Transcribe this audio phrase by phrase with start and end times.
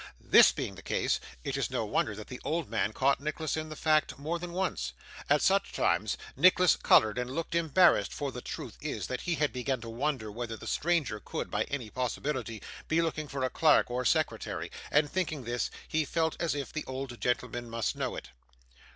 [0.19, 3.69] This being the case, it is no wonder that the old man caught Nicholas in
[3.69, 4.93] the fact, more than once.
[5.29, 9.53] At such times, Nicholas coloured and looked embarrassed: for the truth is, that he had
[9.53, 13.91] begun to wonder whether the stranger could, by any possibility, be looking for a clerk
[13.91, 18.29] or secretary; and thinking this, he felt as if the old gentleman must know it.